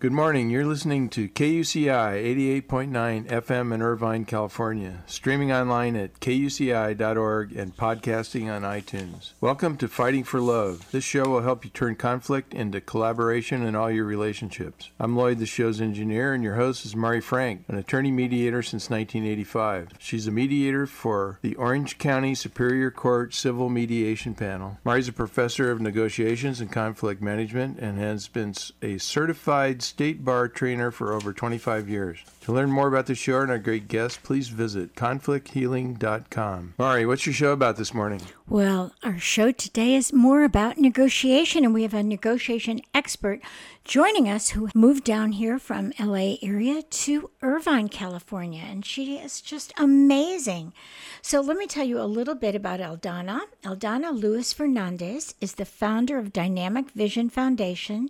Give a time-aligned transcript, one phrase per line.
[0.00, 0.48] Good morning.
[0.48, 8.48] You're listening to KUCI 88.9 FM in Irvine, California, streaming online at kuci.org and podcasting
[8.48, 9.32] on iTunes.
[9.40, 10.88] Welcome to Fighting for Love.
[10.92, 14.90] This show will help you turn conflict into collaboration in all your relationships.
[15.00, 18.88] I'm Lloyd, the show's engineer, and your host is Mari Frank, an attorney mediator since
[18.88, 19.94] 1985.
[19.98, 24.78] She's a mediator for the Orange County Superior Court Civil Mediation Panel.
[24.84, 30.48] Mari's a professor of negotiations and conflict management and has been a certified state bar
[30.48, 32.18] trainer for over 25 years.
[32.42, 36.74] To learn more about the show and our great guests, please visit conflicthealing.com.
[36.78, 38.20] Mari, what's your show about this morning?
[38.50, 43.42] Well, our show today is more about negotiation, and we have a negotiation expert
[43.84, 49.42] joining us who moved down here from LA area to Irvine, California, and she is
[49.42, 50.72] just amazing.
[51.20, 53.42] So let me tell you a little bit about Eldonna.
[53.64, 58.08] Eldonna Lewis Fernandez is the founder of Dynamic Vision Foundation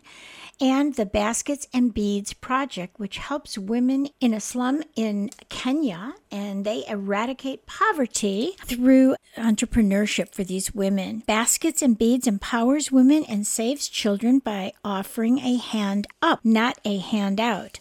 [0.61, 6.65] and the Baskets and Beads Project, which helps women in a slum in Kenya and
[6.65, 11.23] they eradicate poverty through entrepreneurship for these women.
[11.27, 16.99] Baskets and Beads empowers women and saves children by offering a hand up, not a
[16.99, 17.81] handout.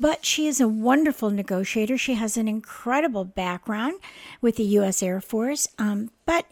[0.00, 1.96] But she is a wonderful negotiator.
[1.96, 4.00] She has an incredible background
[4.40, 5.02] with the U.S.
[5.02, 5.68] Air Force.
[5.78, 6.46] Um, but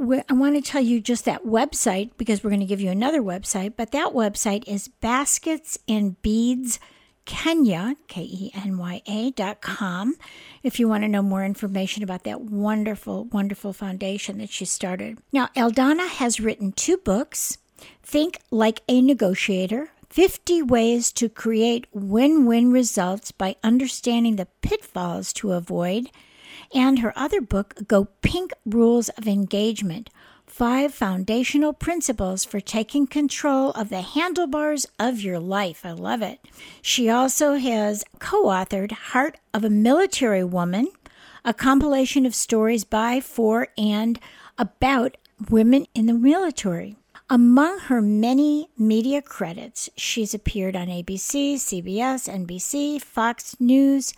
[0.00, 3.22] I want to tell you just that website because we're going to give you another
[3.22, 3.74] website.
[3.76, 6.78] But that website is Baskets and Beads
[7.24, 10.16] Kenya, K E N Y A dot com,
[10.62, 15.18] if you want to know more information about that wonderful, wonderful foundation that she started.
[15.32, 17.58] Now, Eldonna has written two books
[18.02, 25.32] Think Like a Negotiator 50 Ways to Create Win Win Results by Understanding the Pitfalls
[25.34, 26.10] to Avoid,
[26.74, 30.10] and her other book, Go Pink Rules of Engagement
[30.52, 35.86] Five foundational principles for taking control of the handlebars of your life.
[35.86, 36.40] I love it.
[36.82, 40.88] She also has co authored Heart of a Military Woman,
[41.42, 44.20] a compilation of stories by, for, and
[44.58, 45.16] about
[45.48, 46.96] women in the military.
[47.30, 54.12] Among her many media credits, she's appeared on ABC, CBS, NBC, Fox News,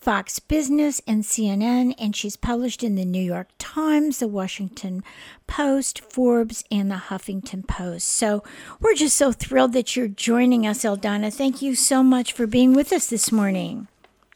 [0.00, 5.04] Fox Business, and CNN, and she's published in the New York Times, the Washington
[5.46, 8.08] Post, Forbes, and the Huffington Post.
[8.08, 8.42] So
[8.80, 11.30] we're just so thrilled that you're joining us, Eldonna.
[11.30, 13.88] Thank you so much for being with us this morning.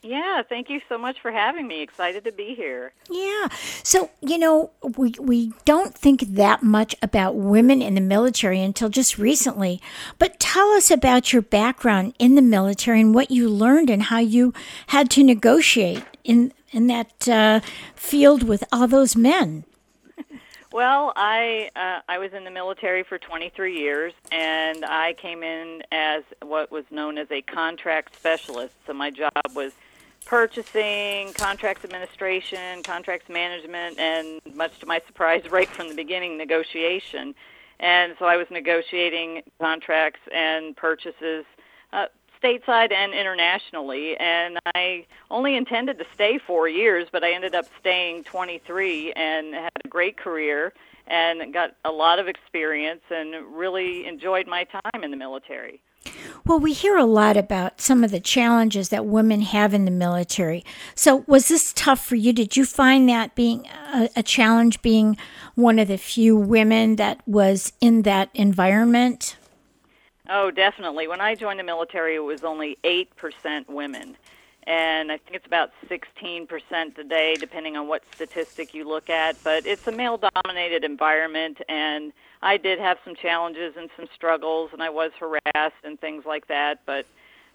[0.04, 1.81] Yeah, thank you so much for having me.
[1.81, 2.92] Excited to be here.
[3.10, 3.48] Yeah.
[3.82, 8.91] So, you know, we we don't think that much about women in the military until
[8.91, 9.81] just recently.
[10.19, 14.19] But tell us about your background in the military and what you learned and how
[14.19, 14.53] you
[14.88, 17.60] had to negotiate in in that uh,
[17.94, 19.64] field with all those men.
[20.70, 25.84] Well, I uh, I was in the military for 23 years, and I came in
[25.93, 28.75] as what was known as a contract specialist.
[28.84, 29.72] So my job was
[30.24, 37.34] purchasing, contracts administration, contracts management, and much to my surprise, right from the beginning, negotiation.
[37.80, 41.44] And so I was negotiating contracts and purchases
[41.92, 42.06] uh,
[42.42, 44.16] stateside and internationally.
[44.16, 49.54] And I only intended to stay four years, but I ended up staying 23 and
[49.54, 50.72] had a great career
[51.06, 55.82] and got a lot of experience and really enjoyed my time in the military.
[56.47, 59.91] Well, we hear a lot about some of the challenges that women have in the
[59.91, 60.62] military.
[60.94, 62.34] So, was this tough for you?
[62.34, 65.16] Did you find that being a, a challenge, being
[65.54, 69.37] one of the few women that was in that environment?
[70.28, 71.08] Oh, definitely.
[71.08, 74.17] When I joined the military, it was only 8% women.
[74.67, 79.37] And I think it's about 16% today, depending on what statistic you look at.
[79.44, 82.12] But it's a male dominated environment, and
[82.44, 86.46] I did have some challenges and some struggles, and I was harassed and things like
[86.49, 86.81] that.
[86.85, 87.06] But,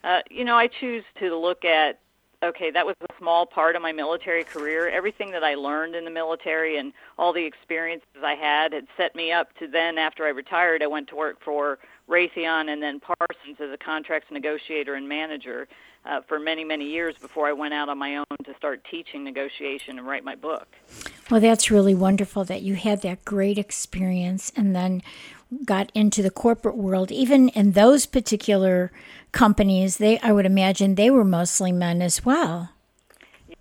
[0.03, 1.99] uh, you know, I choose to look at
[2.41, 4.87] okay, that was a small part of my military career.
[4.87, 9.13] Everything that I learned in the military and all the experiences I had had set
[9.13, 13.01] me up to then, after I retired, I went to work for Raytheon and then
[13.01, 15.67] Parsons as a contracts negotiator and manager
[16.05, 19.23] uh, for many, many years before I went out on my own to start teaching
[19.23, 20.67] negotiation and write my book.
[21.29, 25.01] Well, that's really wonderful that you had that great experience and then
[25.65, 28.91] got into the corporate world, even in those particular
[29.31, 32.69] companies, they I would imagine they were mostly men as well.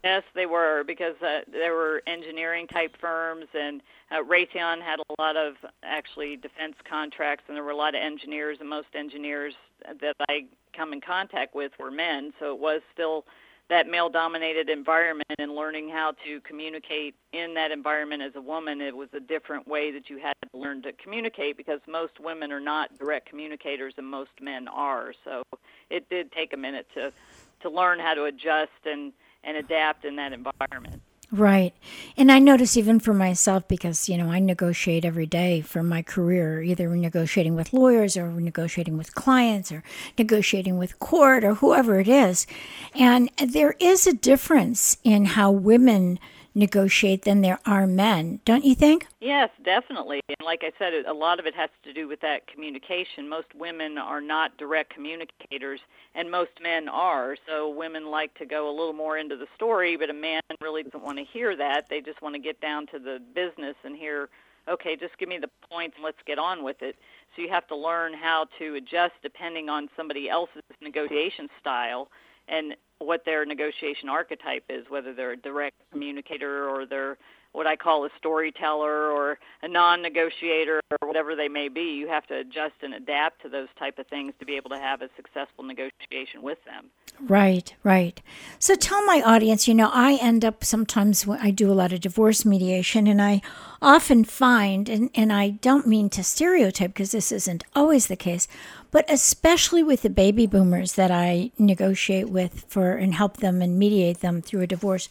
[0.05, 5.21] Yes, they were because uh, there were engineering type firms, and uh, Raytheon had a
[5.21, 9.55] lot of actually defense contracts, and there were a lot of engineers, and most engineers
[10.01, 12.33] that I come in contact with were men.
[12.39, 13.25] So it was still
[13.69, 18.81] that male dominated environment and learning how to communicate in that environment as a woman
[18.81, 22.51] it was a different way that you had to learn to communicate because most women
[22.51, 25.43] are not direct communicators and most men are so
[25.91, 27.13] it did take a minute to
[27.61, 29.13] to learn how to adjust and
[29.45, 31.75] and adapt in that environment Right.
[32.17, 36.01] And I notice even for myself because, you know, I negotiate every day for my
[36.01, 39.83] career, either negotiating with lawyers or negotiating with clients or
[40.17, 42.47] negotiating with court or whoever it is.
[42.95, 46.19] And there is a difference in how women
[46.59, 49.07] negotiate than there are men, don't you think?
[49.21, 50.21] Yes, definitely.
[50.29, 53.29] And like I said, a lot of it has to do with that communication.
[53.29, 55.81] Most women are not direct communicators,
[56.15, 57.37] and most men are.
[57.47, 60.83] So women like to go a little more into the story, but a man really
[60.83, 61.89] doesn't want to hear that.
[61.89, 64.29] They just want to get down to the business and hear,
[64.69, 66.97] okay, just give me the points and let's get on with it.
[67.35, 72.09] So you have to learn how to adjust depending on somebody else's negotiation style
[72.49, 77.17] and what their negotiation archetype is, whether they're a direct communicator or they're
[77.53, 81.95] what I call a storyteller or a non-negotiator or whatever they may be.
[81.95, 84.79] You have to adjust and adapt to those type of things to be able to
[84.79, 86.91] have a successful negotiation with them.
[87.21, 88.21] Right, right.
[88.59, 91.93] So tell my audience, you know, I end up sometimes when I do a lot
[91.93, 93.41] of divorce mediation and I
[93.81, 98.47] often find and and I don't mean to stereotype because this isn't always the case,
[98.91, 103.79] but especially with the baby boomers that I negotiate with for and help them and
[103.79, 105.09] mediate them through a divorce.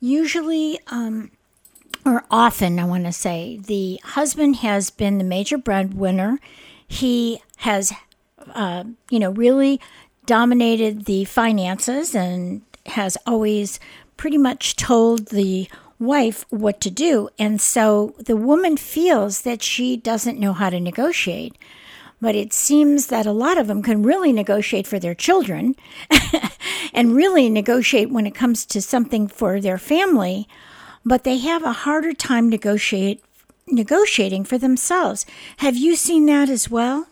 [0.00, 1.30] Usually um
[2.04, 6.38] or often, I want to say, the husband has been the major breadwinner.
[6.86, 7.92] He has,
[8.54, 9.80] uh, you know, really
[10.24, 13.78] dominated the finances and has always
[14.16, 15.68] pretty much told the
[15.98, 17.28] wife what to do.
[17.38, 21.56] And so the woman feels that she doesn't know how to negotiate.
[22.20, 25.76] But it seems that a lot of them can really negotiate for their children
[26.92, 30.48] and really negotiate when it comes to something for their family
[31.08, 33.24] but they have a harder time negotiate
[33.66, 35.26] negotiating for themselves.
[35.58, 37.06] Have you seen that as well?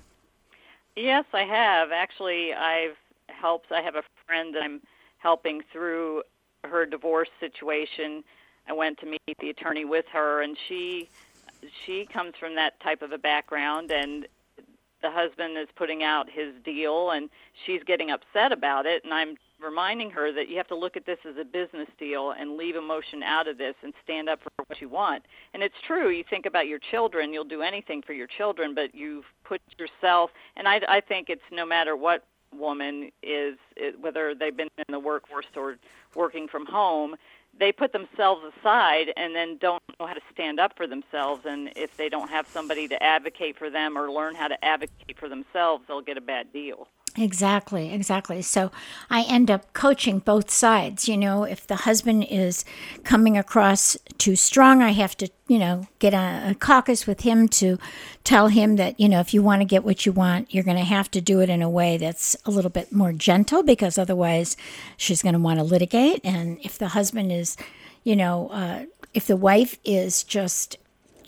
[0.94, 1.93] Yes, I have.
[1.93, 2.97] Actually, I've
[3.29, 3.70] helped.
[3.73, 4.81] I have a friend that I'm
[5.19, 6.23] helping through
[6.64, 8.25] her divorce situation.
[8.69, 11.08] I went to meet the attorney with her, and she
[11.85, 14.26] she comes from that type of a background, and
[15.02, 17.28] the husband is putting out his deal, and
[17.64, 21.06] she's getting upset about it, and I'm reminding her that you have to look at
[21.06, 24.50] this as a business deal and leave emotion out of this and stand up for
[24.66, 25.25] what you want.
[25.54, 26.10] And it's true.
[26.10, 30.31] You think about your children, you'll do anything for your children, but you've put yourself.
[30.56, 34.93] And I, I think it's no matter what woman is, it, whether they've been in
[34.93, 35.76] the workforce or
[36.14, 37.16] working from home,
[37.58, 41.44] they put themselves aside and then don't know how to stand up for themselves.
[41.47, 45.19] And if they don't have somebody to advocate for them or learn how to advocate
[45.19, 46.88] for themselves, they'll get a bad deal.
[47.18, 48.42] Exactly, exactly.
[48.42, 48.70] So
[49.08, 51.08] I end up coaching both sides.
[51.08, 52.64] You know, if the husband is
[53.04, 57.48] coming across too strong, I have to, you know, get a, a caucus with him
[57.48, 57.78] to
[58.22, 60.76] tell him that, you know, if you want to get what you want, you're going
[60.76, 63.96] to have to do it in a way that's a little bit more gentle because
[63.96, 64.56] otherwise
[64.96, 66.20] she's going to want to litigate.
[66.22, 67.56] And if the husband is,
[68.05, 70.76] you know, uh, if the wife is just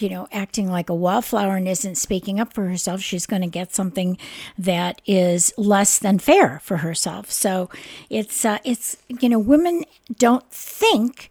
[0.00, 3.48] you know, acting like a wallflower and isn't speaking up for herself, she's going to
[3.48, 4.18] get something
[4.56, 7.30] that is less than fair for herself.
[7.30, 7.68] So
[8.08, 9.84] it's, uh, it's, you know, women
[10.16, 11.30] don't think,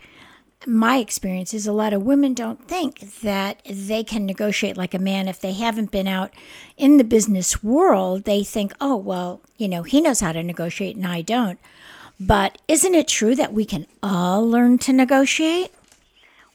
[0.65, 4.99] my experience is a lot of women don't think that they can negotiate like a
[4.99, 6.33] man if they haven't been out
[6.75, 8.25] in the business world.
[8.25, 11.59] They think, oh, well, you know, he knows how to negotiate and I don't.
[12.19, 15.71] But isn't it true that we can all learn to negotiate?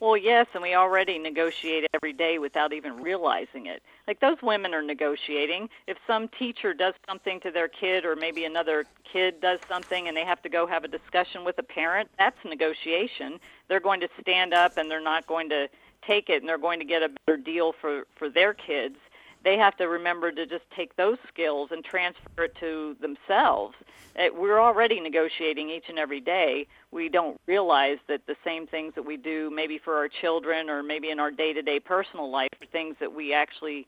[0.02, 3.84] Well, yes, and we already negotiate every day without even realizing it.
[4.08, 5.68] Like those women are negotiating.
[5.86, 10.16] If some teacher does something to their kid, or maybe another kid does something, and
[10.16, 13.38] they have to go have a discussion with a parent, that's negotiation.
[13.68, 15.68] They're going to stand up and they're not going to
[16.04, 18.96] take it, and they're going to get a better deal for for their kids
[19.44, 23.74] they have to remember to just take those skills and transfer it to themselves.
[24.18, 26.66] Uh, we're already negotiating each and every day.
[26.90, 30.82] We don't realize that the same things that we do, maybe for our children or
[30.82, 33.86] maybe in our day to day personal life, are things that we actually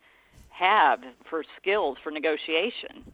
[0.50, 3.04] have for skills for negotiation.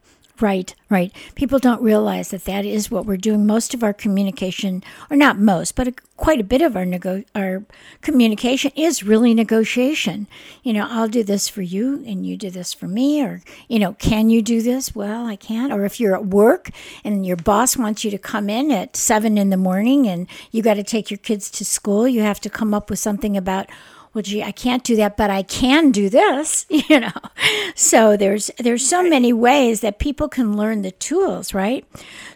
[0.40, 1.12] Right, right.
[1.34, 3.46] People don't realize that that is what we're doing.
[3.46, 7.24] Most of our communication, or not most, but a, quite a bit of our nego-
[7.34, 7.62] our
[8.00, 10.26] communication is really negotiation.
[10.62, 13.78] You know, I'll do this for you, and you do this for me, or you
[13.78, 14.94] know, can you do this?
[14.94, 15.72] Well, I can't.
[15.74, 16.70] Or if you're at work
[17.04, 20.62] and your boss wants you to come in at seven in the morning, and you
[20.62, 23.68] got to take your kids to school, you have to come up with something about
[24.14, 27.12] well gee i can't do that but i can do this you know?
[27.74, 31.84] So there's there's so many ways that people can learn the tools right?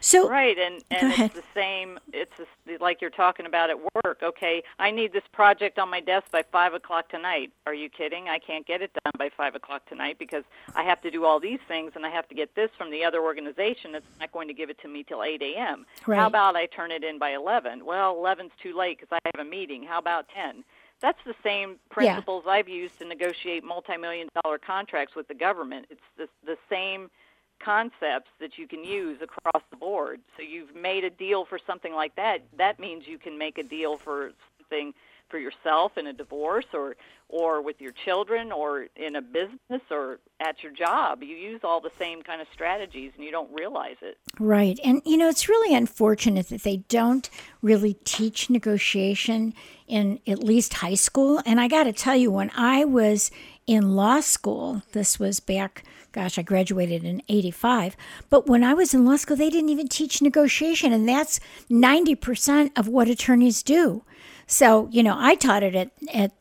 [0.00, 2.32] So right and and it's the same it's
[2.80, 6.42] like you're talking about at work okay i need this project on my desk by
[6.50, 7.52] five o'clock tonight.
[7.66, 8.28] Are you kidding?
[8.28, 11.40] I can't get it done by five o'clock tonight because i have to do all
[11.40, 14.48] these things and i have to get this from the other organization that's not going
[14.48, 16.18] to give it to me till 8 a.m right.
[16.18, 19.46] how about i turn it in by 11 well 11's too late because i have
[19.46, 19.84] a meeting.
[19.84, 20.64] How about 10
[21.00, 22.52] that's the same principles yeah.
[22.52, 25.86] I've used to negotiate multi-million dollar contracts with the government.
[25.90, 27.10] It's the, the same
[27.58, 30.20] concepts that you can use across the board.
[30.36, 32.42] So you've made a deal for something like that.
[32.56, 34.92] That means you can make a deal for something
[35.28, 36.96] for yourself in a divorce or
[37.28, 41.22] or with your children or in a business or at your job.
[41.22, 44.18] You use all the same kind of strategies and you don't realize it.
[44.38, 44.78] Right.
[44.84, 47.28] And you know, it's really unfortunate that they don't
[47.62, 49.54] really teach negotiation
[49.88, 51.40] in at least high school.
[51.44, 53.30] And I got to tell you when I was
[53.66, 57.96] in law school, this was back gosh, I graduated in 85.
[58.30, 60.92] But when I was in law school, they didn't even teach negotiation.
[60.92, 64.04] And that's 90% of what attorneys do.
[64.46, 66.32] So, you know, I taught it at, at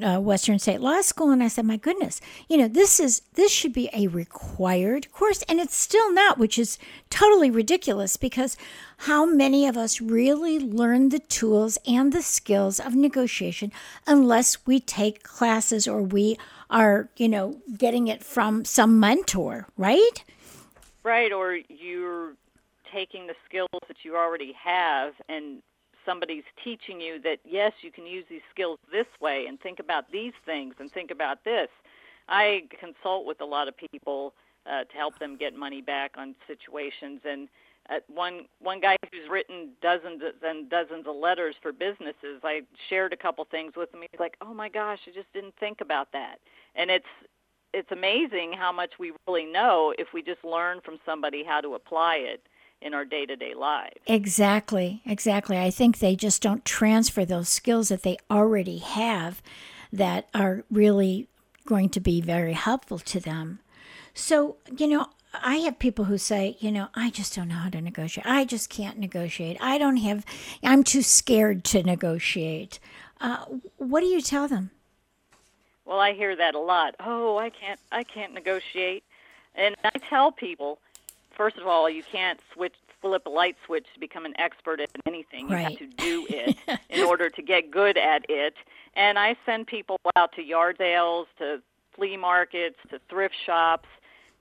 [0.00, 3.52] uh, Western State Law School, and I said, "My goodness, you know, this is this
[3.52, 6.78] should be a required course, and it's still not, which is
[7.10, 8.56] totally ridiculous because
[8.98, 13.72] how many of us really learn the tools and the skills of negotiation
[14.06, 16.38] unless we take classes or we
[16.70, 20.24] are, you know, getting it from some mentor, right?
[21.04, 22.34] Right, or you're
[22.90, 25.62] taking the skills that you already have and
[26.04, 30.10] somebody's teaching you that yes, you can use these skills this way and think about
[30.10, 31.68] these things and think about this.
[32.28, 34.34] I consult with a lot of people
[34.66, 37.48] uh, to help them get money back on situations and
[37.90, 42.40] uh, one one guy who's written dozens and dozens of letters for businesses.
[42.44, 44.02] I shared a couple things with him.
[44.02, 46.36] He's like, "Oh my gosh, I just didn't think about that."
[46.76, 47.04] And it's
[47.74, 51.74] it's amazing how much we really know if we just learn from somebody how to
[51.74, 52.46] apply it
[52.84, 53.96] in our day to day lives.
[54.06, 55.58] Exactly, exactly.
[55.58, 59.42] I think they just don't transfer those skills that they already have
[59.92, 61.28] that are really
[61.66, 63.60] going to be very helpful to them.
[64.14, 67.70] So, you know, I have people who say, you know, I just don't know how
[67.70, 68.26] to negotiate.
[68.26, 69.56] I just can't negotiate.
[69.60, 70.26] I don't have,
[70.62, 72.78] I'm too scared to negotiate.
[73.20, 73.44] Uh,
[73.78, 74.70] what do you tell them?
[75.84, 76.94] Well, I hear that a lot.
[77.00, 79.04] Oh, I can't, I can't negotiate.
[79.54, 80.78] And I tell people,
[81.36, 84.88] first of all, you can't switch flip a light switch to become an expert at
[85.06, 85.48] anything.
[85.48, 85.62] You right.
[85.62, 86.56] have to do it
[86.88, 88.54] in order to get good at it.
[88.94, 91.60] And I send people out to yard sales, to
[91.96, 93.88] flea markets, to thrift shops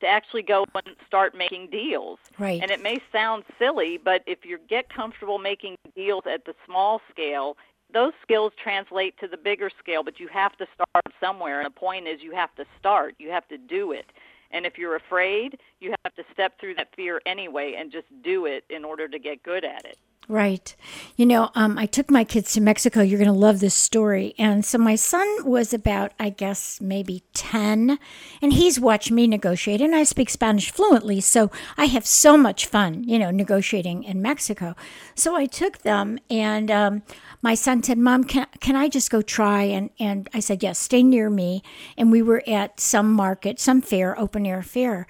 [0.02, 2.20] to actually go and start making deals.
[2.38, 2.62] Right.
[2.62, 7.02] And it may sound silly, but if you get comfortable making deals at the small
[7.12, 7.56] scale,
[7.94, 11.60] those skills translate to the bigger scale, but you have to start somewhere.
[11.60, 13.16] And the point is you have to start.
[13.20, 14.06] You have to do it.
[14.52, 18.46] And if you're afraid, you have to step through that fear anyway and just do
[18.46, 19.98] it in order to get good at it.
[20.28, 20.76] Right.
[21.18, 23.02] You know, um, I took my kids to Mexico.
[23.02, 24.34] You're going to love this story.
[24.38, 28.00] And so my son was about, I guess, maybe 10,
[28.42, 29.82] and he's watched me negotiate.
[29.82, 34.22] And I speak Spanish fluently, so I have so much fun, you know, negotiating in
[34.22, 34.76] Mexico.
[35.16, 37.04] So I took them, and um,
[37.42, 39.64] my son said, Mom, can, can I just go try?
[39.64, 41.62] And, and I said, Yes, stay near me.
[41.98, 45.08] And we were at some market, some fair, open air fair.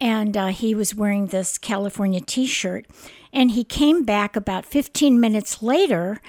[0.00, 2.86] And uh, he was wearing this California t shirt
[3.34, 6.22] and he came back about 15 minutes later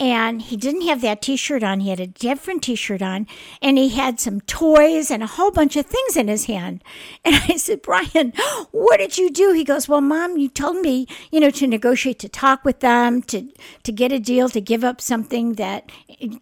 [0.00, 1.80] and he didn't have that t shirt on.
[1.80, 3.26] He had a different t shirt on
[3.60, 6.82] and he had some toys and a whole bunch of things in his hand.
[7.24, 8.32] And I said, Brian,
[8.72, 9.52] what did you do?
[9.52, 13.22] He goes, Well, mom, you told me, you know, to negotiate, to talk with them,
[13.22, 13.48] to,
[13.84, 15.88] to get a deal, to give up something that,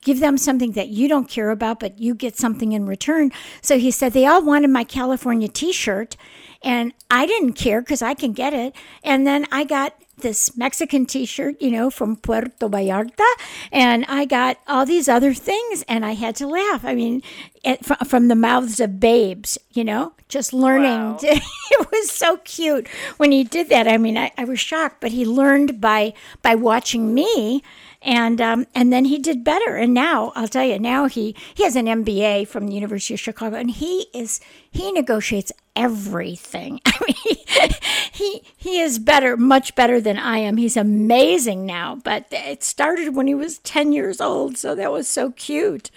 [0.00, 3.30] give them something that you don't care about, but you get something in return.
[3.60, 6.16] So he said, They all wanted my California t shirt.
[6.62, 8.74] And I didn't care because I can get it.
[9.02, 13.30] And then I got this Mexican t shirt, you know, from Puerto Vallarta,
[13.72, 16.84] and I got all these other things, and I had to laugh.
[16.84, 17.22] I mean,
[17.62, 20.90] it, from the mouths of babes, you know, just learning.
[20.90, 21.18] Wow.
[21.20, 23.86] To, it was so cute when he did that.
[23.86, 27.62] I mean, I, I was shocked, but he learned by by watching me
[28.02, 29.76] and um, and then he did better.
[29.76, 33.20] And now I'll tell you, now he he has an MBA from the University of
[33.20, 34.40] Chicago, and he is
[34.70, 36.80] he negotiates everything.
[36.86, 37.70] I mean,
[38.12, 40.56] he he is better, much better than I am.
[40.56, 45.08] He's amazing now, but it started when he was ten years old, so that was
[45.08, 45.90] so cute.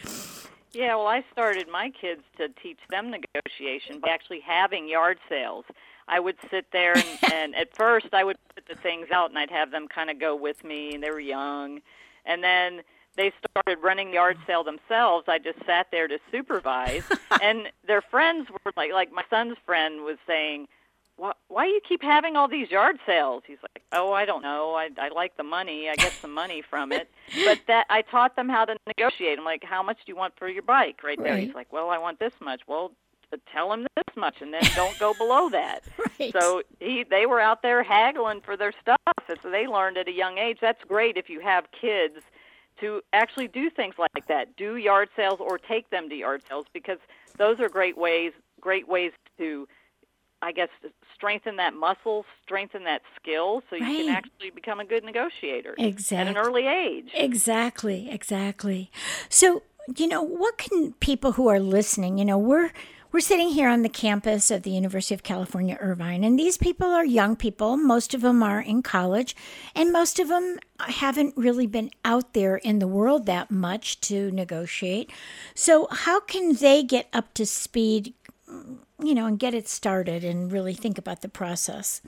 [0.73, 5.65] Yeah, well, I started my kids to teach them negotiation by actually having yard sales.
[6.07, 9.39] I would sit there and, and at first I would put the things out and
[9.39, 11.81] I'd have them kind of go with me and they were young.
[12.25, 12.81] And then
[13.15, 15.25] they started running the yard sale themselves.
[15.27, 17.03] I just sat there to supervise
[17.41, 20.67] and their friends were like like my son's friend was saying,
[21.15, 23.43] why, why you keep having all these yard sales?
[23.45, 24.73] He's like, oh, I don't know.
[24.73, 25.89] I, I like the money.
[25.89, 27.09] I get some money from it.
[27.45, 29.37] But that I taught them how to negotiate.
[29.37, 31.03] I'm like, how much do you want for your bike?
[31.03, 31.33] Right there.
[31.33, 31.43] Right.
[31.43, 32.61] He's like, well, I want this much.
[32.67, 32.91] Well,
[33.51, 35.83] tell him this much, and then don't go below that.
[36.19, 36.31] Right.
[36.31, 38.97] So he, they were out there haggling for their stuff.
[39.27, 40.59] And so they learned at a young age.
[40.61, 42.17] That's great if you have kids
[42.81, 44.55] to actually do things like that.
[44.55, 46.99] Do yard sales or take them to yard sales because
[47.37, 48.31] those are great ways.
[48.61, 49.67] Great ways to
[50.43, 50.69] I guess
[51.15, 53.95] strengthen that muscle, strengthen that skill, so you Right.
[53.95, 57.11] can actually become a good negotiator at an early age.
[57.13, 58.91] Exactly, exactly.
[59.29, 59.63] So,
[59.95, 62.71] you know, what can people who are listening, you know, we're
[63.13, 66.87] we're sitting here on the campus of the University of California Irvine and these people
[66.87, 69.35] are young people, most of them are in college,
[69.75, 74.31] and most of them haven't really been out there in the world that much to
[74.31, 75.11] negotiate.
[75.53, 78.15] So, how can they get up to speed,
[78.47, 82.01] you know, and get it started and really think about the process?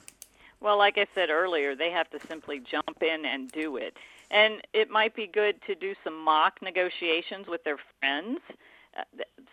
[0.60, 3.96] Well, like I said earlier, they have to simply jump in and do it.
[4.32, 8.40] And it might be good to do some mock negotiations with their friends.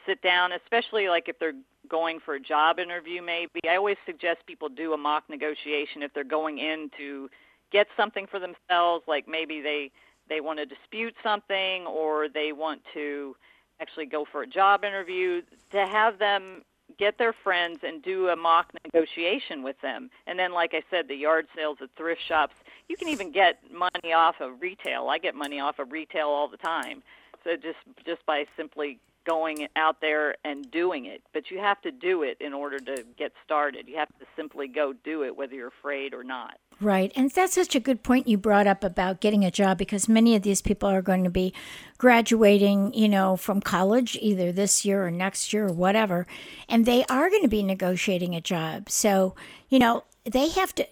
[0.06, 1.52] Sit down, especially like if they're
[1.88, 3.60] going for a job interview, maybe.
[3.68, 7.28] I always suggest people do a mock negotiation if they're going in to
[7.70, 9.90] get something for themselves, like maybe they
[10.28, 13.36] they want to dispute something or they want to
[13.80, 16.62] actually go for a job interview to have them
[16.98, 20.10] get their friends and do a mock negotiation with them.
[20.26, 22.54] And then, like I said, the yard sales at thrift shops,
[22.88, 25.08] you can even get money off of retail.
[25.08, 27.02] I get money off of retail all the time.
[27.44, 31.22] So just just by simply going out there and doing it.
[31.32, 33.88] But you have to do it in order to get started.
[33.88, 36.58] You have to simply go do it whether you're afraid or not.
[36.80, 37.12] Right.
[37.14, 40.34] And that's such a good point you brought up about getting a job because many
[40.34, 41.54] of these people are going to be
[41.98, 46.26] graduating, you know, from college either this year or next year or whatever.
[46.68, 48.90] And they are going to be negotiating a job.
[48.90, 49.34] So,
[49.68, 50.86] you know, they have to,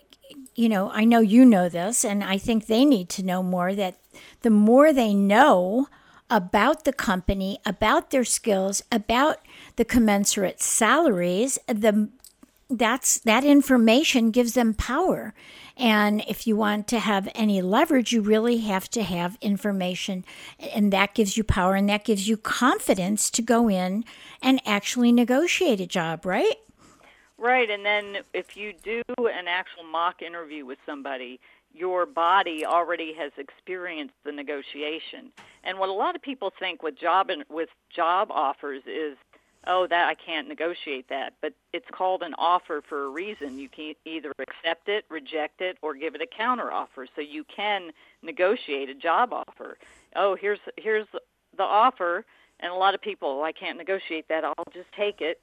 [0.55, 3.75] you know, I know you know this, and I think they need to know more
[3.75, 3.97] that
[4.43, 5.89] the more they know,
[6.31, 9.39] about the company, about their skills, about
[9.77, 12.09] the commensurate salaries, the
[12.71, 15.35] that's that information gives them power.
[15.77, 20.25] And if you want to have any leverage, you really have to have information,
[20.75, 24.05] and that gives you power and that gives you confidence to go in
[24.43, 26.57] and actually negotiate a job, right?
[27.39, 31.41] Right, and then if you do an actual mock interview with somebody,
[31.73, 35.33] your body already has experienced the negotiation.
[35.65, 39.17] And what a lot of people think with job and with job offers is,
[39.67, 41.35] oh, that I can't negotiate that.
[41.41, 43.59] But it's called an offer for a reason.
[43.59, 47.07] You can either accept it, reject it, or give it a counter offer.
[47.15, 47.91] So you can
[48.23, 49.79] negotiate a job offer.
[50.17, 51.07] Oh, here's here's
[51.57, 52.25] the offer,
[52.59, 54.45] and a lot of people, oh, I can't negotiate that.
[54.45, 55.41] I'll just take it.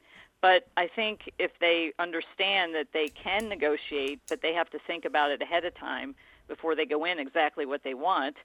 [0.47, 5.03] But I think if they understand that they can negotiate, but they have to think
[5.03, 6.15] about it ahead of time
[6.47, 8.37] before they go in exactly what they want.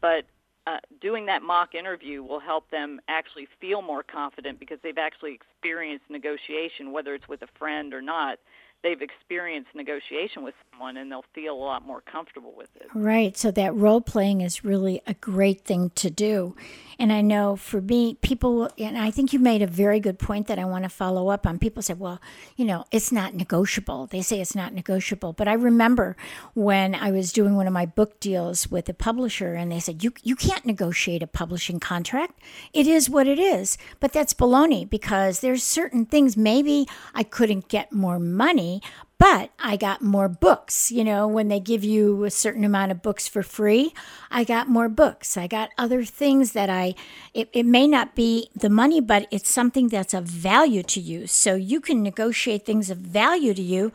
[0.00, 0.24] But
[0.66, 5.34] uh, doing that mock interview will help them actually feel more confident because they've actually
[5.34, 8.38] experienced negotiation, whether it's with a friend or not.
[8.82, 12.86] They've experienced negotiation with someone and they'll feel a lot more comfortable with it.
[12.94, 13.36] Right.
[13.36, 16.56] So that role playing is really a great thing to do.
[16.98, 20.46] And I know for me, people, and I think you made a very good point
[20.46, 21.58] that I want to follow up on.
[21.58, 22.20] People say, well,
[22.56, 24.06] you know, it's not negotiable.
[24.06, 25.34] They say it's not negotiable.
[25.34, 26.16] But I remember
[26.54, 30.02] when I was doing one of my book deals with a publisher and they said,
[30.02, 32.40] you, you can't negotiate a publishing contract.
[32.72, 33.76] It is what it is.
[33.98, 38.69] But that's baloney because there's certain things maybe I couldn't get more money
[39.18, 40.90] but I got more books.
[40.90, 43.92] You know, when they give you a certain amount of books for free,
[44.30, 45.36] I got more books.
[45.36, 46.94] I got other things that I,
[47.34, 51.26] it, it may not be the money, but it's something that's of value to you.
[51.26, 53.92] So you can negotiate things of value to you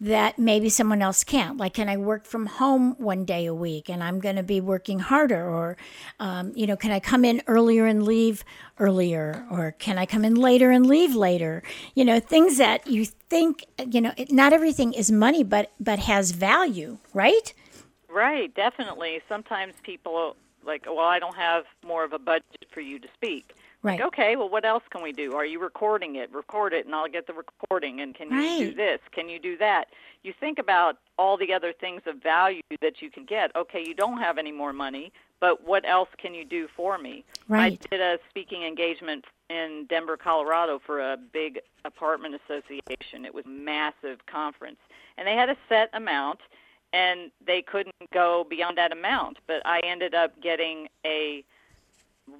[0.00, 1.58] that maybe someone else can't.
[1.58, 4.60] Like, can I work from home one day a week and I'm going to be
[4.60, 5.46] working harder?
[5.46, 5.76] Or,
[6.18, 8.42] um, you know, can I come in earlier and leave
[8.78, 9.46] earlier?
[9.50, 11.62] Or can I come in later and leave later?
[11.94, 15.98] You know, things that you think, you know, it, not everything is money, but, but
[15.98, 17.52] has value, right?
[18.08, 19.20] Right, definitely.
[19.28, 20.34] Sometimes people
[20.64, 23.52] like, well, I don't have more of a budget for you to speak.
[23.82, 23.98] Right.
[23.98, 25.34] Like, okay, well, what else can we do?
[25.34, 26.32] Are you recording it?
[26.32, 28.00] Record it, and I'll get the recording.
[28.00, 29.00] And can you do this?
[29.12, 29.86] Can you do that?
[30.22, 33.54] You think about all the other things of value that you can get.
[33.56, 37.24] Okay, you don't have any more money, but what else can you do for me?
[37.48, 37.80] Right.
[37.82, 43.24] I did a speaking engagement in Denver, Colorado for a big apartment association.
[43.24, 44.78] It was a massive conference.
[45.16, 46.40] And they had a set amount
[46.92, 51.44] and they couldn't go beyond that amount, but I ended up getting a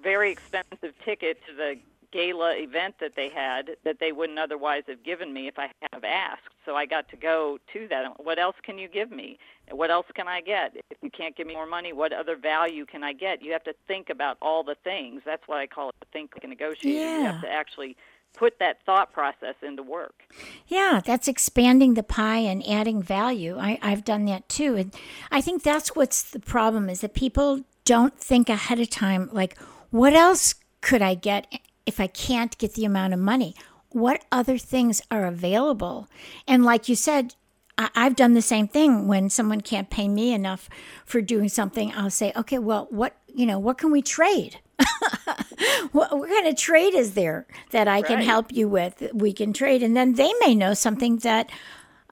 [0.03, 1.77] very expensive ticket to the
[2.13, 6.03] gala event that they had that they wouldn't otherwise have given me if I have
[6.05, 6.43] asked.
[6.67, 8.25] So I got to go to that.
[8.25, 9.39] What else can you give me?
[9.71, 10.77] What else can I get?
[10.91, 13.43] If you can't give me more money, what other value can I get?
[13.43, 15.23] You have to think about all the things.
[15.25, 16.99] That's what I call it think like a negotiator.
[16.99, 17.97] You have to actually
[18.37, 20.23] put that thought process into work.
[20.67, 23.57] Yeah, that's expanding the pie and adding value.
[23.59, 24.77] I, I've done that too.
[24.77, 24.95] And
[25.31, 29.57] I think that's what's the problem is that people don't think ahead of time, like,
[29.91, 31.53] what else could I get
[31.87, 33.55] if I can't get the amount of money?
[33.91, 36.09] What other things are available?
[36.47, 37.35] And like you said,
[37.77, 40.69] I, I've done the same thing when someone can't pay me enough
[41.05, 41.93] for doing something.
[41.95, 44.61] I'll say, okay, well, what, you know, what can we trade?
[45.93, 49.03] what, what kind of trade is there that I can help you with?
[49.13, 51.51] We can trade, and then they may know something that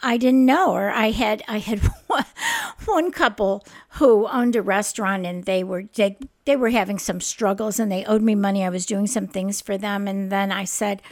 [0.02, 0.72] I didn't know.
[0.72, 2.24] Or I had I had one,
[2.84, 7.78] one couple who owned a restaurant, and they were they they were having some struggles,
[7.78, 8.64] and they owed me money.
[8.64, 11.02] I was doing some things for them, and then I said.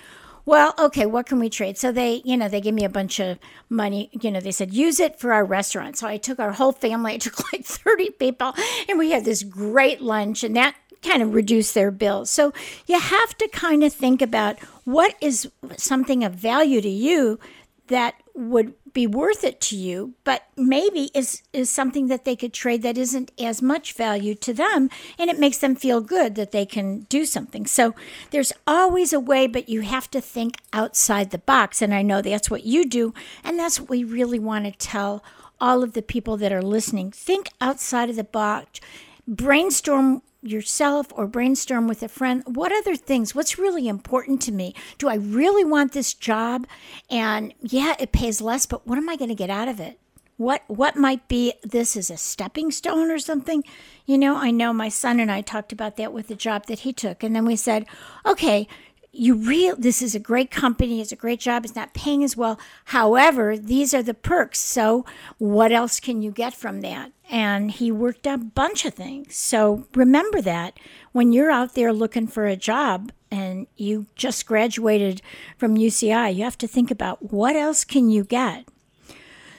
[0.49, 1.77] Well, okay, what can we trade?
[1.77, 3.37] So they, you know, they gave me a bunch of
[3.69, 4.11] money.
[4.13, 5.99] You know, they said, use it for our restaurant.
[5.99, 8.55] So I took our whole family, I took like 30 people,
[8.89, 12.31] and we had this great lunch, and that kind of reduced their bills.
[12.31, 12.53] So
[12.87, 17.41] you have to kind of think about what is something of value to you
[17.89, 22.53] that would be worth it to you, but maybe is is something that they could
[22.53, 26.53] trade that isn't as much value to them, and it makes them feel good that
[26.53, 27.67] they can do something.
[27.67, 27.95] So
[28.31, 32.23] there's always a way, but you have to think outside the box, and I know
[32.23, 33.13] that's what you do,
[33.45, 35.23] and that's what we really want to tell
[35.61, 37.11] all of the people that are listening.
[37.11, 38.81] Think outside of the box,
[39.27, 44.75] brainstorm yourself or brainstorm with a friend what other things what's really important to me?
[44.99, 46.67] Do i really want this job?
[47.11, 49.99] And yeah it pays less but what am i going to get out of it?
[50.37, 53.65] What what might be this is a stepping stone or something?
[54.05, 56.81] You know i know my son and i talked about that with the job that
[56.81, 57.87] he took and then we said
[58.25, 58.69] okay
[59.17, 62.37] you real this is a great company it's a great job it's not paying as
[62.37, 62.59] well.
[62.87, 65.05] However these are the perks so
[65.39, 67.13] what else can you get from that?
[67.29, 69.35] And he worked a bunch of things.
[69.37, 70.79] So remember that
[71.13, 75.23] when you're out there looking for a job and you just graduated
[75.57, 78.67] from UCI you have to think about what else can you get.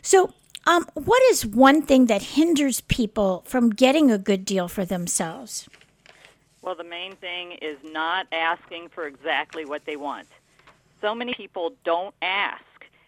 [0.01, 0.33] So
[0.65, 5.67] um, what is one thing that hinders people from getting a good deal for themselves
[6.61, 10.27] Well, the main thing is not asking for exactly what they want.
[11.01, 12.63] So many people don't ask,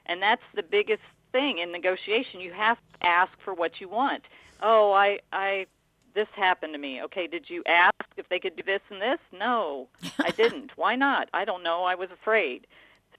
[0.06, 2.40] and that's the biggest thing in negotiation.
[2.40, 4.24] You have to ask for what you want.
[4.62, 5.66] Oh, I I
[6.14, 7.02] this happened to me.
[7.04, 9.20] Okay, did you ask if they could do this and this?
[9.32, 9.88] No,
[10.20, 10.72] I didn't.
[10.76, 11.30] Why not?
[11.34, 11.84] I don't know.
[11.84, 12.68] I was afraid.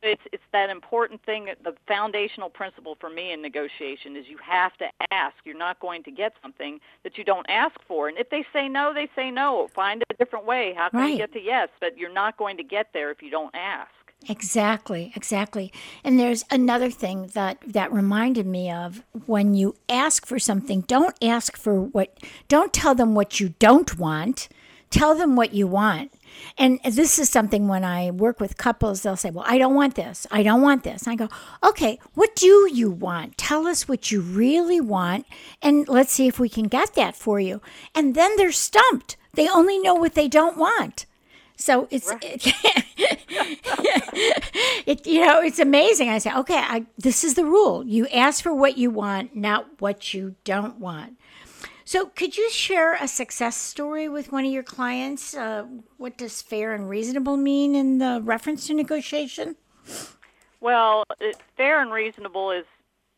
[0.03, 1.49] It's it's that important thing.
[1.63, 5.37] The foundational principle for me in negotiation is you have to ask.
[5.45, 8.09] You're not going to get something that you don't ask for.
[8.09, 9.69] And if they say no, they say no.
[9.75, 10.73] Find a different way.
[10.77, 11.13] How can Right.
[11.13, 11.69] you get to yes?
[11.81, 13.91] But you're not going to get there if you don't ask.
[14.29, 15.73] Exactly, exactly.
[16.05, 21.17] And there's another thing that that reminded me of when you ask for something, don't
[21.23, 24.49] ask for what don't tell them what you don't want.
[24.91, 26.13] Tell them what you want.
[26.59, 29.95] And this is something when I work with couples, they'll say, Well, I don't want
[29.95, 30.27] this.
[30.31, 31.07] I don't want this.
[31.07, 31.29] I go,
[31.65, 33.39] Okay, what do you want?
[33.39, 35.27] Tell us what you really want,
[35.63, 37.61] and let's see if we can get that for you.
[37.95, 39.17] And then they're stumped.
[39.35, 41.07] They only know what they don't want.
[41.57, 42.11] So it's
[44.87, 46.09] it, you know it's amazing.
[46.09, 47.85] I say, okay, I, this is the rule.
[47.85, 51.19] You ask for what you want, not what you don't want.
[51.91, 55.35] So, could you share a success story with one of your clients?
[55.35, 59.57] Uh, what does fair and reasonable mean in the reference to negotiation?
[60.61, 62.65] Well, it, fair and reasonable is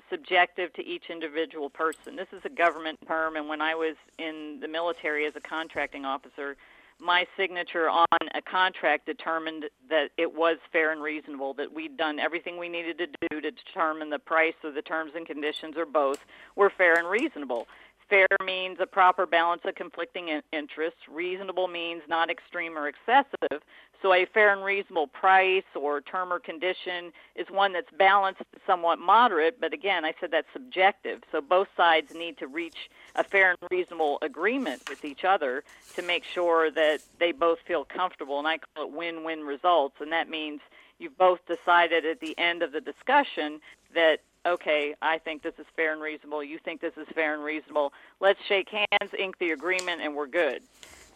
[0.09, 2.17] subjective to each individual person.
[2.17, 6.07] This is a government term, and when I was in the military as a contracting
[6.07, 6.57] officer,
[6.99, 12.19] my signature on a contract determined that it was fair and reasonable, that we'd done
[12.19, 15.85] everything we needed to do to determine the price or the terms and conditions or
[15.85, 16.21] both
[16.57, 17.67] were fair and reasonable.
[18.09, 21.01] Fair means a proper balance of conflicting interests.
[21.11, 23.63] Reasonable means not extreme or excessive.
[24.03, 28.99] So a fair and reasonable price or term or condition is one that's balanced, somewhat
[28.99, 31.23] moderate, but again, I said that's subjective.
[31.31, 35.63] So both sides need to reach a fair and reasonable agreement with each other
[35.95, 40.11] to make sure that they both feel comfortable, and I call it win-win results, and
[40.11, 40.61] that means
[40.99, 43.61] you've both decided at the end of the discussion
[43.95, 46.43] that okay, I think this is fair and reasonable.
[46.43, 47.93] You think this is fair and reasonable.
[48.21, 50.63] Let's shake hands, ink the agreement, and we're good.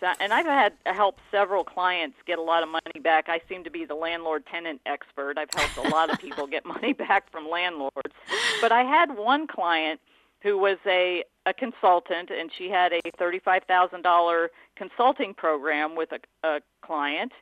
[0.00, 3.28] So, and I've had helped several clients get a lot of money back.
[3.28, 5.38] I seem to be the landlord-tenant expert.
[5.38, 8.12] I've helped a lot of people get money back from landlords.
[8.60, 10.00] But I had one client
[10.42, 16.10] who was a a consultant, and she had a thirty-five thousand dollar consulting program with
[16.12, 17.32] a, a client,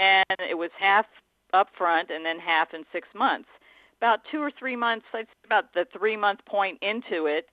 [0.00, 1.06] and it was half
[1.54, 3.48] upfront and then half in six months
[4.00, 7.48] about two or three months, I'd about the three month point into it,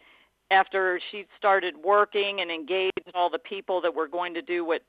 [0.49, 4.81] after she started working and engaged all the people that were going to do what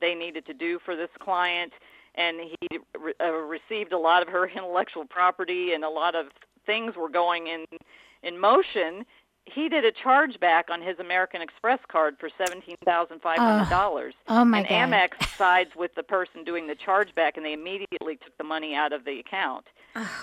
[0.00, 1.72] they needed to do for this client,
[2.14, 6.26] and he re- uh, received a lot of her intellectual property and a lot of
[6.66, 7.64] things were going in
[8.22, 9.04] in motion.
[9.44, 14.14] He did a chargeback on his American Express card for seventeen thousand five hundred dollars.
[14.28, 15.00] Oh, oh my and God!
[15.00, 18.92] Amex sides with the person doing the chargeback, and they immediately took the money out
[18.92, 19.66] of the account.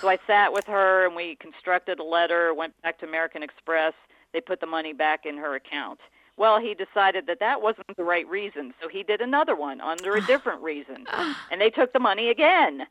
[0.02, 3.94] So I sat with her and we constructed a letter, went back to American Express.
[4.34, 6.00] They put the money back in her account.
[6.38, 10.16] Well, he decided that that wasn't the right reason, so he did another one under
[10.16, 11.06] a different reason.
[11.52, 12.88] And they took the money again.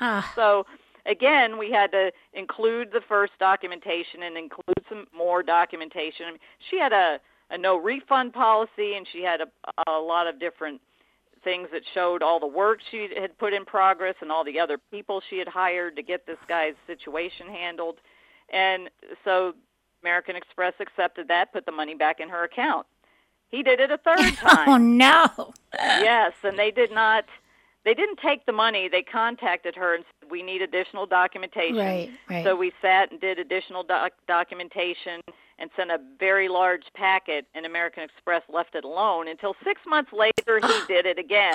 [0.00, 0.32] Ah.
[0.34, 0.66] So
[1.06, 6.38] again, we had to include the first documentation and include some more documentation.
[6.70, 9.46] She had a, a no refund policy, and she had a,
[9.86, 10.80] a lot of different
[11.42, 14.78] things that showed all the work she had put in progress and all the other
[14.90, 17.96] people she had hired to get this guy's situation handled.
[18.52, 18.90] And
[19.24, 19.54] so
[20.02, 22.86] American Express accepted that, put the money back in her account.
[23.48, 24.68] He did it a third oh, time.
[24.68, 25.52] Oh no!
[25.74, 27.24] yes, and they did not.
[27.84, 28.88] They didn't take the money.
[28.88, 32.44] They contacted her and said, "We need additional documentation." Right, right.
[32.44, 35.22] So we sat and did additional doc- documentation
[35.58, 40.12] and sent a very large packet, and American Express left it alone until six months
[40.12, 41.54] later he did it again.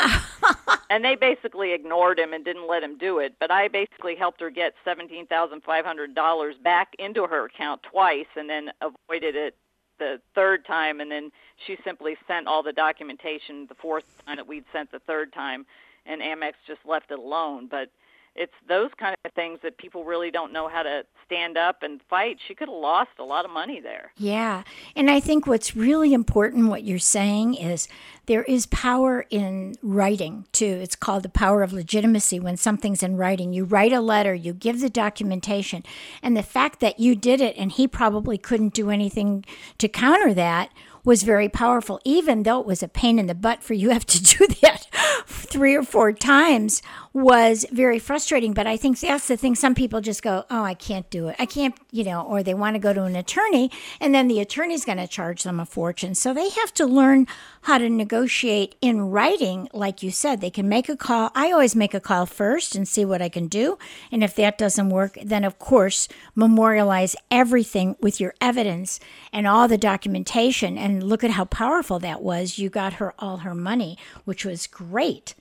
[0.90, 3.36] and they basically ignored him and didn't let him do it.
[3.40, 7.84] But I basically helped her get seventeen thousand five hundred dollars back into her account
[7.84, 9.56] twice, and then avoided it
[10.00, 11.00] the third time.
[11.00, 11.32] And then
[11.66, 15.66] she simply sent all the documentation the fourth time that we'd sent the third time,
[16.06, 17.68] and Amex just left it alone.
[17.70, 17.90] But
[18.36, 22.02] it's those kind of things that people really don't know how to stand up and
[22.10, 22.38] fight.
[22.48, 24.12] She could have lost a lot of money there.
[24.18, 24.64] Yeah.
[24.96, 27.88] And I think what's really important, what you're saying, is
[28.26, 30.66] there is power in writing too.
[30.66, 33.54] It's called the power of legitimacy when something's in writing.
[33.54, 35.84] You write a letter, you give the documentation,
[36.22, 39.46] and the fact that you did it and he probably couldn't do anything
[39.78, 40.72] to counter that
[41.04, 44.06] was very powerful, even though it was a pain in the butt for you have
[44.06, 44.88] to do that
[45.26, 46.82] three or four times
[47.14, 48.54] was very frustrating.
[48.54, 49.56] But I think that's the thing.
[49.56, 51.36] Some people just go, Oh, I can't do it.
[51.38, 54.40] I can't, you know, or they want to go to an attorney and then the
[54.40, 56.16] attorney's going to charge them a fortune.
[56.16, 57.28] So they have to learn
[57.62, 59.70] how to negotiate in writing.
[59.74, 61.32] Like you said, they can make a call.
[61.36, 63.78] I always make a call first and see what I can do.
[64.12, 69.00] And if that doesn't work, then of course, memorialize everything with your evidence
[69.32, 70.78] and all the documentation.
[70.78, 72.60] And look at how powerful that was.
[72.60, 75.34] You got her all her money, which was great.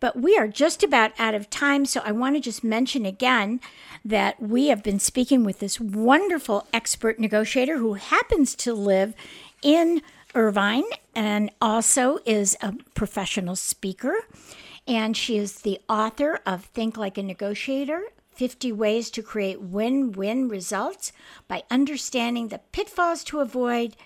[0.00, 3.60] But we are just about out of time, so I want to just mention again
[4.04, 9.14] that we have been speaking with this wonderful expert negotiator who happens to live
[9.62, 10.00] in
[10.34, 10.84] Irvine
[11.14, 14.14] and also is a professional speaker.
[14.86, 20.12] And she is the author of Think Like a Negotiator 50 Ways to Create Win
[20.12, 21.12] Win Results
[21.46, 23.96] by Understanding the Pitfalls to Avoid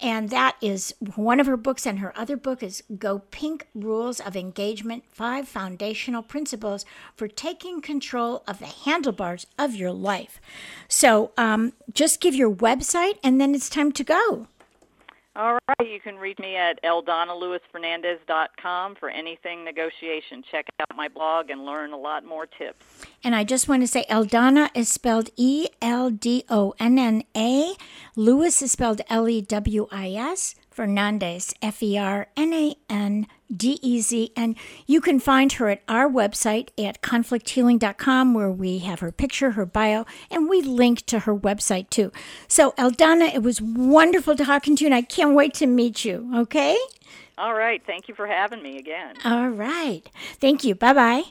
[0.00, 1.86] and that is one of her books.
[1.86, 6.84] And her other book is Go Pink Rules of Engagement Five Foundational Principles
[7.14, 10.40] for Taking Control of the Handlebars of Your Life.
[10.88, 14.46] So um, just give your website, and then it's time to go.
[15.38, 20.42] All right, you can reach me at eldonnalewisfernandez.com for anything negotiation.
[20.42, 22.84] Check out my blog and learn a lot more tips.
[23.22, 27.22] And I just want to say Eldonna is spelled E L D O N N
[27.36, 27.76] A.
[28.16, 30.56] Lewis is spelled L E W I S.
[30.78, 34.30] Fernandez, F E R N A N D E Z.
[34.36, 34.54] And
[34.86, 39.66] you can find her at our website at conflicthealing.com, where we have her picture, her
[39.66, 42.12] bio, and we link to her website too.
[42.46, 46.30] So, Eldonna, it was wonderful talking to you, and I can't wait to meet you,
[46.32, 46.76] okay?
[47.36, 47.82] All right.
[47.84, 49.16] Thank you for having me again.
[49.24, 50.08] All right.
[50.40, 50.76] Thank you.
[50.76, 51.24] Bye bye.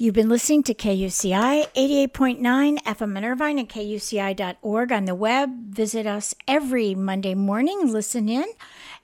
[0.00, 5.74] You've been listening to KUCI 88.9 FM in Irvine and KUCI.org on the web.
[5.74, 7.90] Visit us every Monday morning.
[7.90, 8.44] Listen in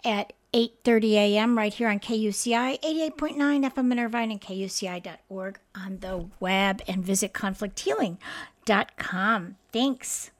[0.04, 1.58] at 8.30 a.m.
[1.58, 7.32] right here on KUCI 88.9 FM in Irvine and KUCI.org on the web and visit
[7.32, 9.56] conflicthealing.com.
[9.72, 10.30] Thanks.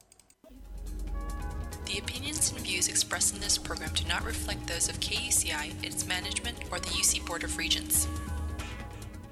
[1.86, 6.06] The opinions and views expressed in this program do not reflect those of KUCI, its
[6.06, 8.06] management, or the UC Board of Regents.